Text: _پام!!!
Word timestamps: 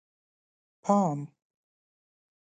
_پام!!! 0.83 1.19